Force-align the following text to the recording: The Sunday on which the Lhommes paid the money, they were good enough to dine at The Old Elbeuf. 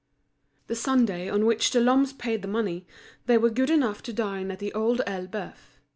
The 0.65 0.75
Sunday 0.75 1.29
on 1.29 1.45
which 1.45 1.69
the 1.69 1.79
Lhommes 1.79 2.13
paid 2.17 2.41
the 2.41 2.47
money, 2.47 2.87
they 3.27 3.37
were 3.37 3.51
good 3.51 3.69
enough 3.69 4.01
to 4.01 4.11
dine 4.13 4.49
at 4.49 4.57
The 4.57 4.73
Old 4.73 5.03
Elbeuf. 5.05 5.79